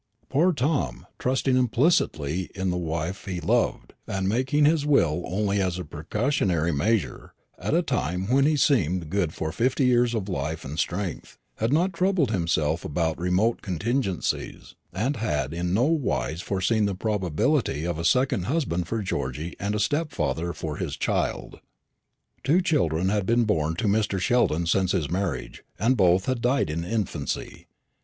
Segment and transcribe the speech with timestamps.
[0.29, 5.77] Poor Tom, trusting implicitly in the wife he loved, and making his will only as
[5.77, 10.65] a precautionary measure, at a time when he seemed good for fifty years of life
[10.65, 16.85] and strength, had not troubled himself about remote contingencies, and had in no wise foreseen
[16.85, 21.59] the probability of a second husband for Georgy and a stepfather for his child.
[22.43, 24.19] Two children had been born to Mr.
[24.19, 27.67] Sheldon since his marriage, and both had died in infancy.